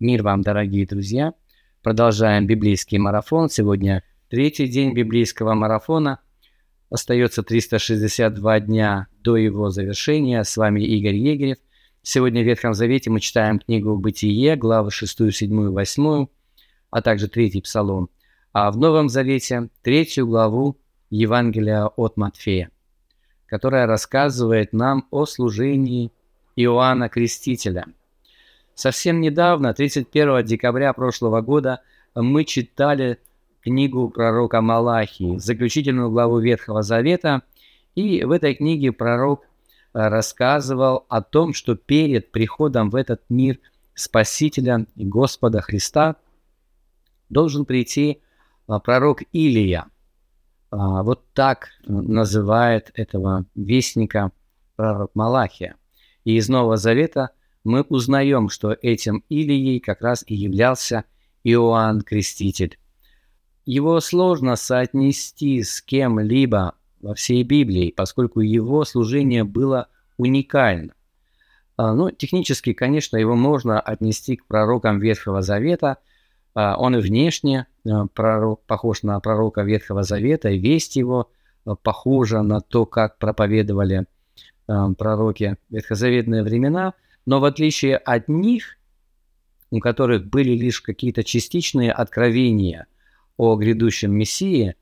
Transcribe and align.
Мир 0.00 0.22
вам, 0.22 0.40
дорогие 0.40 0.86
друзья! 0.86 1.34
Продолжаем 1.82 2.46
библейский 2.46 2.96
марафон. 2.96 3.50
Сегодня 3.50 4.02
третий 4.30 4.66
день 4.66 4.94
библейского 4.94 5.52
марафона. 5.52 6.20
Остается 6.88 7.42
362 7.42 8.60
дня 8.60 9.08
до 9.22 9.36
его 9.36 9.68
завершения. 9.68 10.42
С 10.42 10.56
вами 10.56 10.80
Игорь 10.80 11.16
Егерев. 11.16 11.58
Сегодня 12.00 12.40
в 12.40 12.46
Ветхом 12.46 12.72
Завете 12.72 13.10
мы 13.10 13.20
читаем 13.20 13.58
книгу 13.58 13.94
«Бытие», 13.94 14.56
главы 14.56 14.90
6, 14.90 15.34
7, 15.34 15.68
8, 15.68 16.26
а 16.90 17.02
также 17.02 17.28
третий 17.28 17.60
псалом. 17.60 18.08
А 18.54 18.70
в 18.70 18.78
Новом 18.78 19.10
Завете 19.10 19.68
третью 19.82 20.26
главу 20.26 20.78
Евангелия 21.10 21.84
от 21.84 22.16
Матфея, 22.16 22.70
которая 23.44 23.84
рассказывает 23.84 24.72
нам 24.72 25.06
о 25.10 25.26
служении 25.26 26.10
Иоанна 26.56 27.10
Крестителя– 27.10 27.84
Совсем 28.80 29.20
недавно, 29.20 29.74
31 29.74 30.42
декабря 30.42 30.94
прошлого 30.94 31.42
года, 31.42 31.82
мы 32.14 32.46
читали 32.46 33.18
книгу 33.60 34.08
пророка 34.08 34.62
Малахии, 34.62 35.36
заключительную 35.36 36.10
главу 36.10 36.38
Ветхого 36.38 36.80
Завета, 36.80 37.42
и 37.94 38.24
в 38.24 38.30
этой 38.30 38.54
книге 38.54 38.92
пророк 38.92 39.42
э, 39.42 39.48
рассказывал 39.92 41.04
о 41.10 41.20
том, 41.20 41.52
что 41.52 41.76
перед 41.76 42.32
приходом 42.32 42.88
в 42.88 42.96
этот 42.96 43.20
мир 43.28 43.58
Спасителя 43.92 44.86
и 44.96 45.04
Господа 45.04 45.60
Христа 45.60 46.16
должен 47.28 47.66
прийти 47.66 48.22
э, 48.66 48.78
пророк 48.82 49.20
Илия. 49.32 49.88
А, 50.70 51.02
вот 51.02 51.22
так 51.34 51.68
называет 51.84 52.92
этого 52.94 53.44
вестника 53.54 54.32
пророк 54.76 55.10
Малахия. 55.12 55.76
И 56.24 56.36
из 56.36 56.48
Нового 56.48 56.78
Завета– 56.78 57.32
мы 57.64 57.82
узнаем, 57.82 58.48
что 58.48 58.76
этим 58.80 59.24
Илией 59.28 59.80
как 59.80 60.00
раз 60.00 60.24
и 60.26 60.34
являлся 60.34 61.04
Иоанн 61.44 62.02
Креститель. 62.02 62.78
Его 63.66 64.00
сложно 64.00 64.56
соотнести 64.56 65.62
с 65.62 65.82
кем-либо 65.82 66.74
во 67.00 67.14
всей 67.14 67.42
Библии, 67.42 67.92
поскольку 67.94 68.40
его 68.40 68.84
служение 68.84 69.44
было 69.44 69.88
уникально. 70.16 70.94
А, 71.76 71.94
ну, 71.94 72.10
технически, 72.10 72.72
конечно, 72.72 73.16
его 73.16 73.36
можно 73.36 73.80
отнести 73.80 74.36
к 74.36 74.46
пророкам 74.46 74.98
Ветхого 74.98 75.42
Завета. 75.42 75.98
А, 76.54 76.76
он 76.78 76.98
внешне 76.98 77.66
а, 77.86 78.06
пророк, 78.06 78.62
похож 78.64 79.02
на 79.02 79.18
пророка 79.20 79.62
Ветхого 79.62 80.02
Завета, 80.02 80.50
и 80.50 80.58
весть 80.58 80.96
его 80.96 81.30
похожа 81.82 82.42
на 82.42 82.60
то, 82.60 82.86
как 82.86 83.18
проповедовали 83.18 84.06
пророки 84.66 85.56
ветхозаветные 85.68 86.42
времена– 86.42 86.94
но 87.30 87.38
в 87.38 87.44
отличие 87.44 87.96
от 87.96 88.26
них, 88.26 88.76
у 89.70 89.78
которых 89.78 90.26
были 90.26 90.50
лишь 90.50 90.80
какие-то 90.80 91.22
частичные 91.22 91.92
откровения 91.92 92.88
о 93.36 93.54
грядущем 93.54 94.10
Мессии, 94.12 94.74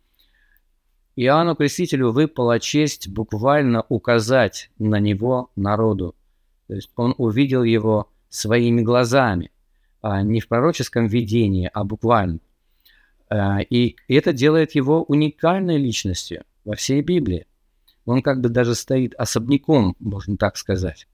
Иоанну 1.15 1.57
Крестителю 1.57 2.11
выпала 2.11 2.59
честь 2.59 3.07
буквально 3.07 3.85
указать 3.91 4.71
на 4.79 4.99
него 4.99 5.51
народу. 5.57 6.17
То 6.69 6.75
есть 6.77 6.89
он 6.97 7.15
увидел 7.19 7.65
его 7.65 8.11
своими 8.31 8.81
глазами, 8.81 9.51
а 10.01 10.23
не 10.23 10.41
в 10.41 10.49
пророческом 10.49 11.07
видении, 11.07 11.71
а 11.75 11.85
буквально. 11.85 12.39
А, 13.29 13.61
и 13.61 13.97
это 14.09 14.33
делает 14.33 14.75
его 14.75 15.03
уникальной 15.03 15.77
личностью 15.77 16.45
во 16.65 16.77
всей 16.77 17.03
Библии. 17.03 17.47
Он 18.07 18.23
как 18.23 18.41
бы 18.41 18.49
даже 18.49 18.75
стоит 18.75 19.15
особняком, 19.17 19.97
можно 19.99 20.39
так 20.39 20.57
сказать. 20.57 21.07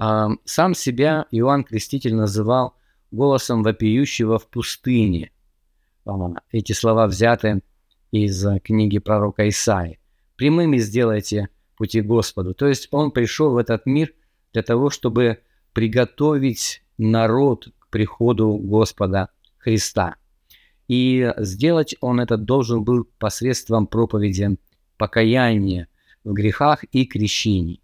Сам 0.00 0.74
себя 0.74 1.26
Иоанн 1.30 1.64
Креститель 1.64 2.14
называл 2.14 2.74
голосом 3.10 3.62
вопиющего 3.62 4.38
в 4.38 4.48
пустыне. 4.48 5.30
Эти 6.50 6.72
слова 6.72 7.06
взяты 7.06 7.62
из 8.10 8.44
э, 8.44 8.58
книги 8.60 8.98
пророка 8.98 9.48
Исаи. 9.48 9.98
«Прямыми 10.36 10.78
сделайте 10.78 11.48
пути 11.76 12.00
Господу». 12.00 12.54
То 12.54 12.66
есть 12.66 12.88
он 12.90 13.10
пришел 13.10 13.52
в 13.52 13.58
этот 13.58 13.86
мир 13.86 14.12
для 14.52 14.62
того, 14.62 14.90
чтобы 14.90 15.40
приготовить 15.72 16.82
народ 16.98 17.68
к 17.78 17.88
приходу 17.90 18.56
Господа 18.56 19.28
Христа. 19.58 20.16
И 20.88 21.32
сделать 21.36 21.94
он 22.00 22.20
это 22.20 22.36
должен 22.36 22.82
был 22.82 23.04
посредством 23.18 23.86
проповеди 23.86 24.58
покаяния 24.96 25.86
в 26.24 26.32
грехах 26.32 26.84
и 26.84 27.04
крещений. 27.06 27.79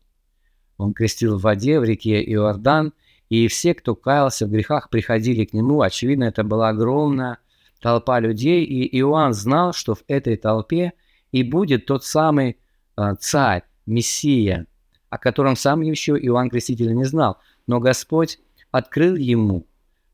Он 0.79 0.93
крестил 0.93 1.39
в 1.39 1.43
воде 1.43 1.81
в 1.81 1.85
реке 1.85 2.23
Иордан, 2.23 2.93
и 3.29 3.49
все, 3.49 3.75
кто 3.75 3.95
каялся 3.95 4.47
в 4.47 4.51
грехах, 4.51 4.89
приходили 4.91 5.45
к 5.45 5.53
нему. 5.53 5.81
Очевидно, 5.81 6.25
это 6.25 6.45
была 6.45 6.69
огромная 6.69 7.39
толпа 7.81 8.21
людей, 8.21 8.65
и 8.65 8.99
Иоанн 9.01 9.33
знал, 9.33 9.73
что 9.73 9.95
в 9.95 10.05
этой 10.07 10.37
толпе 10.37 10.93
и 11.33 11.43
будет 11.43 11.87
тот 11.87 12.05
самый 12.05 12.59
э, 12.97 13.15
царь, 13.19 13.63
Мессия, 13.87 14.67
о 15.11 15.19
котором 15.19 15.57
сам 15.57 15.81
еще 15.81 16.13
Иоанн 16.13 16.51
Креститель 16.51 16.95
не 16.95 17.05
знал. 17.05 17.39
Но 17.67 17.81
Господь 17.81 18.39
открыл 18.71 19.17
ему, 19.17 19.67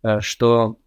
э, 0.02 0.20
что 0.20 0.78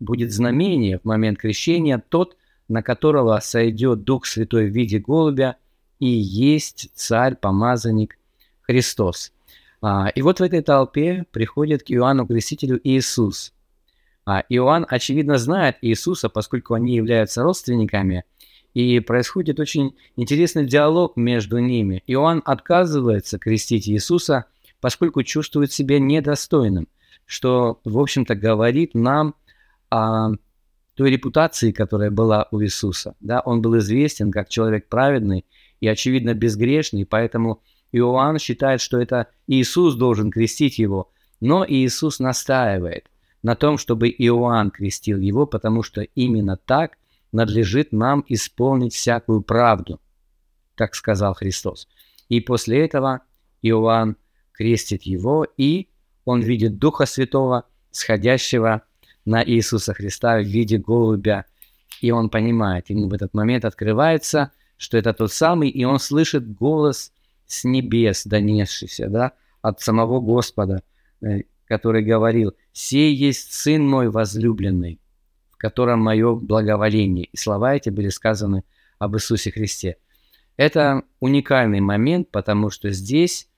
будет 0.00 0.32
знамение 0.32 0.98
в 0.98 1.04
момент 1.04 1.38
крещения, 1.38 2.02
тот, 2.08 2.36
на 2.68 2.82
которого 2.82 3.38
сойдет 3.40 4.04
Дух 4.04 4.26
Святой 4.26 4.68
в 4.68 4.74
виде 4.74 4.98
голубя, 4.98 5.56
и 5.98 6.06
есть 6.06 6.90
царь, 6.94 7.36
помазанник 7.36 8.18
Христос. 8.72 9.32
А, 9.82 10.08
и 10.14 10.22
вот 10.22 10.40
в 10.40 10.42
этой 10.42 10.62
толпе 10.62 11.26
приходит 11.30 11.82
к 11.82 11.90
Иоанну 11.90 12.26
Крестителю 12.26 12.80
Иисус. 12.82 13.52
А, 14.24 14.44
Иоанн, 14.48 14.86
очевидно, 14.88 15.36
знает 15.36 15.76
Иисуса, 15.82 16.30
поскольку 16.30 16.72
они 16.72 16.94
являются 16.94 17.42
родственниками, 17.42 18.24
и 18.72 19.00
происходит 19.00 19.60
очень 19.60 19.94
интересный 20.16 20.64
диалог 20.64 21.16
между 21.16 21.58
ними. 21.58 22.02
Иоанн 22.06 22.40
отказывается 22.46 23.38
крестить 23.38 23.88
Иисуса, 23.88 24.46
поскольку 24.80 25.22
чувствует 25.22 25.70
себя 25.70 25.98
недостойным, 25.98 26.88
что, 27.26 27.78
в 27.84 27.98
общем-то, 27.98 28.34
говорит 28.34 28.94
нам 28.94 29.34
о 29.90 30.30
той 30.94 31.10
репутации, 31.10 31.72
которая 31.72 32.10
была 32.10 32.48
у 32.50 32.62
Иисуса. 32.62 33.16
Да? 33.20 33.40
Он 33.40 33.60
был 33.60 33.76
известен 33.78 34.30
как 34.30 34.48
человек 34.48 34.88
праведный 34.88 35.44
и, 35.80 35.88
очевидно, 35.88 36.32
безгрешный, 36.32 37.04
поэтому 37.04 37.60
Иоанн 37.92 38.38
считает, 38.38 38.80
что 38.80 39.00
это 39.00 39.28
Иисус 39.46 39.94
должен 39.94 40.30
крестить 40.30 40.78
его, 40.78 41.10
но 41.40 41.64
Иисус 41.66 42.18
настаивает 42.18 43.10
на 43.42 43.54
том, 43.54 43.78
чтобы 43.78 44.08
Иоанн 44.08 44.70
крестил 44.70 45.18
его, 45.18 45.46
потому 45.46 45.82
что 45.82 46.02
именно 46.02 46.56
так 46.56 46.96
надлежит 47.32 47.92
нам 47.92 48.24
исполнить 48.28 48.94
всякую 48.94 49.42
правду, 49.42 50.00
как 50.74 50.94
сказал 50.94 51.34
Христос. 51.34 51.88
И 52.28 52.40
после 52.40 52.84
этого 52.84 53.20
Иоанн 53.62 54.16
крестит 54.52 55.02
его, 55.02 55.46
и 55.56 55.88
он 56.24 56.40
видит 56.40 56.78
Духа 56.78 57.06
Святого, 57.06 57.66
сходящего 57.90 58.82
на 59.24 59.44
Иисуса 59.44 59.92
Христа 59.94 60.38
в 60.38 60.44
виде 60.44 60.78
голубя, 60.78 61.46
и 62.00 62.10
он 62.10 62.30
понимает, 62.30 62.90
ему 62.90 63.08
в 63.08 63.12
этот 63.12 63.34
момент 63.34 63.64
открывается, 63.64 64.52
что 64.76 64.96
это 64.96 65.12
тот 65.12 65.32
самый, 65.32 65.68
и 65.68 65.84
он 65.84 65.98
слышит 65.98 66.54
голос 66.54 67.12
с 67.52 67.64
небес 67.64 68.24
донесшийся, 68.24 69.08
да, 69.08 69.32
от 69.60 69.80
самого 69.80 70.20
Господа, 70.20 70.82
э, 71.20 71.42
который 71.66 72.02
говорил, 72.02 72.54
«Сей 72.72 73.14
есть 73.14 73.52
Сын 73.52 73.86
мой 73.86 74.08
возлюбленный, 74.08 75.00
в 75.50 75.56
котором 75.58 76.00
мое 76.00 76.34
благоволение». 76.34 77.26
И 77.26 77.36
слова 77.36 77.74
эти 77.74 77.90
были 77.90 78.08
сказаны 78.08 78.64
об 78.98 79.16
Иисусе 79.16 79.50
Христе. 79.50 79.96
Это 80.56 81.02
уникальный 81.20 81.80
момент, 81.80 82.30
потому 82.30 82.70
что 82.70 82.90
здесь 82.90 83.48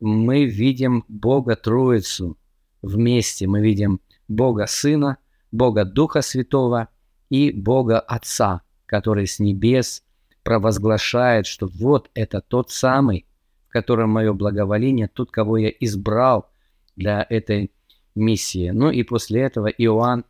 мы 0.00 0.44
видим 0.44 1.04
Бога 1.08 1.56
Троицу 1.56 2.36
вместе. 2.82 3.46
Мы 3.46 3.60
видим 3.60 4.00
Бога 4.28 4.66
Сына, 4.66 5.18
Бога 5.52 5.84
Духа 5.84 6.22
Святого 6.22 6.88
и 7.30 7.52
Бога 7.52 8.00
Отца, 8.00 8.62
который 8.86 9.26
с 9.26 9.38
небес 9.38 10.02
провозглашает, 10.42 11.46
что 11.46 11.66
вот 11.66 12.10
это 12.14 12.40
тот 12.40 12.70
самый, 12.70 13.26
котором 13.74 14.10
мое 14.10 14.32
благоволение, 14.32 15.08
тот, 15.08 15.32
кого 15.32 15.56
я 15.56 15.68
избрал 15.68 16.48
для 16.94 17.26
этой 17.28 17.72
миссии. 18.14 18.70
Ну 18.70 18.92
и 18.92 19.02
после 19.02 19.40
этого 19.40 19.66
Иоанн 19.66 20.24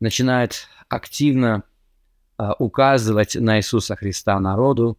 начинает 0.00 0.66
активно 0.88 1.64
а, 2.38 2.54
указывать 2.54 3.34
на 3.34 3.58
Иисуса 3.58 3.96
Христа 3.96 4.40
народу, 4.40 4.96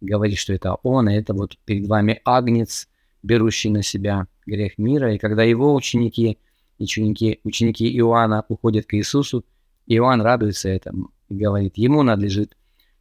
говорит, 0.00 0.38
что 0.38 0.54
это 0.54 0.76
Он, 0.82 1.10
и 1.10 1.14
это 1.14 1.34
вот 1.34 1.58
перед 1.66 1.86
вами 1.86 2.22
Агнец, 2.24 2.88
берущий 3.22 3.68
на 3.68 3.82
себя 3.82 4.26
грех 4.46 4.78
мира. 4.78 5.14
И 5.14 5.18
когда 5.18 5.42
его 5.42 5.74
ученики, 5.74 6.38
ученики, 6.78 7.40
ученики 7.44 7.94
Иоанна 7.98 8.46
уходят 8.48 8.86
к 8.86 8.94
Иисусу, 8.94 9.44
Иоанн 9.86 10.22
радуется 10.22 10.70
этому 10.70 11.10
и 11.28 11.34
говорит, 11.34 11.76
ему 11.76 12.02
надлежит 12.02 12.56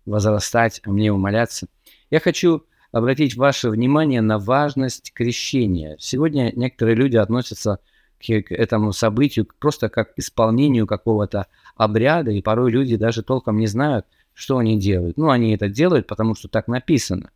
возрастать, 0.05 0.81
а 0.83 0.89
мне 0.89 1.13
умоляться. 1.13 1.67
Я 2.09 2.19
хочу 2.19 2.65
обратить 2.91 3.35
ваше 3.35 3.69
внимание 3.69 4.21
на 4.21 4.37
важность 4.37 5.13
крещения. 5.13 5.95
Сегодня 5.99 6.51
некоторые 6.55 6.95
люди 6.95 7.17
относятся 7.17 7.79
к 8.19 8.29
этому 8.51 8.93
событию 8.93 9.47
просто 9.59 9.89
как 9.89 10.11
исполнению 10.17 10.85
какого-то 10.85 11.47
обряда, 11.75 12.31
и 12.31 12.41
порой 12.41 12.71
люди 12.71 12.95
даже 12.95 13.23
толком 13.23 13.57
не 13.57 13.67
знают, 13.67 14.05
что 14.33 14.57
они 14.57 14.79
делают. 14.79 15.17
Ну, 15.17 15.29
они 15.29 15.53
это 15.53 15.69
делают, 15.69 16.07
потому 16.07 16.35
что 16.35 16.47
так 16.47 16.67
написано. 16.67 17.31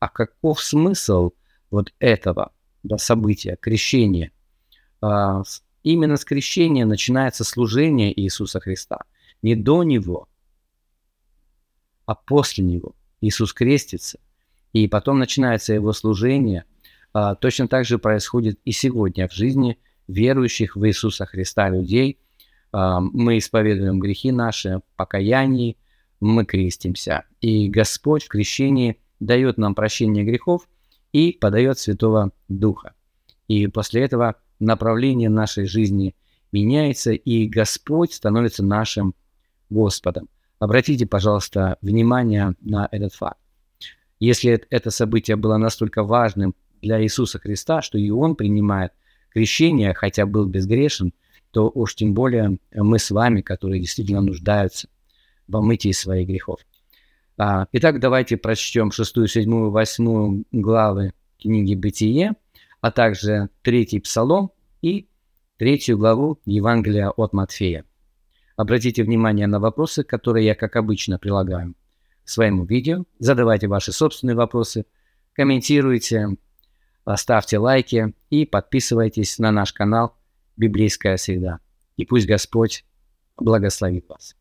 А 0.00 0.08
каков 0.08 0.60
смысл 0.60 1.32
вот 1.70 1.92
этого 1.98 2.52
да, 2.82 2.98
события, 2.98 3.56
крещения? 3.60 4.32
А, 5.00 5.42
именно 5.82 6.16
с 6.16 6.24
крещения 6.24 6.84
начинается 6.84 7.44
служение 7.44 8.18
Иисуса 8.20 8.58
Христа. 8.58 9.04
Не 9.42 9.54
до 9.54 9.84
Него, 9.84 10.28
а 12.06 12.14
после 12.14 12.64
Него. 12.64 12.94
Иисус 13.20 13.52
крестится, 13.52 14.18
и 14.74 14.88
потом 14.88 15.18
начинается 15.18 15.72
Его 15.72 15.92
служение. 15.94 16.64
А, 17.14 17.36
точно 17.36 17.68
так 17.68 17.86
же 17.86 17.98
происходит 17.98 18.58
и 18.64 18.72
сегодня 18.72 19.28
в 19.28 19.32
жизни 19.32 19.78
верующих 20.08 20.76
в 20.76 20.86
Иисуса 20.86 21.24
Христа 21.24 21.70
людей. 21.70 22.18
А, 22.72 23.00
мы 23.00 23.38
исповедуем 23.38 24.00
грехи 24.00 24.32
наши, 24.32 24.82
покаяние, 24.96 25.76
мы 26.20 26.44
крестимся. 26.44 27.24
И 27.40 27.68
Господь 27.68 28.24
в 28.24 28.28
крещении 28.28 29.00
дает 29.20 29.58
нам 29.58 29.76
прощение 29.76 30.24
грехов 30.24 30.68
и 31.12 31.32
подает 31.32 31.78
Святого 31.78 32.32
Духа. 32.48 32.94
И 33.46 33.68
после 33.68 34.02
этого 34.02 34.34
направление 34.58 35.28
нашей 35.28 35.66
жизни 35.66 36.16
меняется, 36.50 37.12
и 37.12 37.46
Господь 37.46 38.12
становится 38.12 38.64
нашим 38.64 39.14
Господом. 39.70 40.28
Обратите, 40.58 41.06
пожалуйста, 41.06 41.78
внимание 41.80 42.54
на 42.60 42.88
этот 42.90 43.14
факт. 43.14 43.38
Если 44.24 44.58
это 44.70 44.90
событие 44.90 45.36
было 45.36 45.58
настолько 45.58 46.02
важным 46.02 46.54
для 46.80 47.02
Иисуса 47.02 47.38
Христа, 47.38 47.82
что 47.82 47.98
и 47.98 48.08
Он 48.08 48.36
принимает 48.36 48.92
крещение, 49.28 49.92
хотя 49.92 50.24
был 50.24 50.46
безгрешен, 50.46 51.12
то 51.50 51.70
уж 51.74 51.94
тем 51.94 52.14
более 52.14 52.58
мы 52.72 52.98
с 52.98 53.10
вами, 53.10 53.42
которые 53.42 53.80
действительно 53.80 54.22
нуждаются 54.22 54.88
в 55.46 55.54
омытии 55.54 55.92
своих 55.92 56.26
грехов. 56.26 56.60
А, 57.36 57.66
итак, 57.72 58.00
давайте 58.00 58.38
прочтем 58.38 58.92
6, 58.92 59.28
7, 59.28 59.68
8 59.68 60.44
главы 60.52 61.12
книги 61.38 61.74
«Бытие», 61.74 62.32
а 62.80 62.90
также 62.90 63.50
третий 63.60 64.00
псалом 64.00 64.52
и 64.80 65.06
третью 65.58 65.98
главу 65.98 66.40
Евангелия 66.46 67.10
от 67.10 67.34
Матфея. 67.34 67.84
Обратите 68.56 69.02
внимание 69.02 69.46
на 69.46 69.60
вопросы, 69.60 70.02
которые 70.02 70.46
я, 70.46 70.54
как 70.54 70.76
обычно, 70.76 71.18
прилагаю 71.18 71.74
своему 72.24 72.64
видео. 72.64 73.04
Задавайте 73.18 73.68
ваши 73.68 73.92
собственные 73.92 74.36
вопросы, 74.36 74.86
комментируйте, 75.32 76.36
ставьте 77.16 77.58
лайки 77.58 78.14
и 78.30 78.46
подписывайтесь 78.46 79.38
на 79.38 79.50
наш 79.52 79.72
канал 79.72 80.16
«Библейская 80.56 81.16
среда». 81.16 81.60
И 81.96 82.04
пусть 82.04 82.26
Господь 82.26 82.84
благословит 83.36 84.08
вас. 84.08 84.36